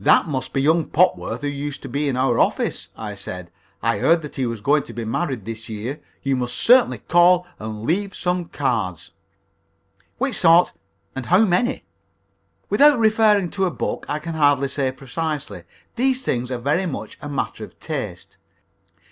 [0.00, 3.48] "That must be young Popworth who used to be in our office," I said.
[3.80, 6.00] "I heard that he was going to be married this year.
[6.24, 8.12] You must certainly call and leave
[8.50, 9.12] cards."
[10.18, 10.72] "Which sort,
[11.14, 11.84] and how many?"
[12.70, 15.62] "Without referring to a book, I can hardly say precisely.
[15.94, 18.36] These things are very much a matter of taste.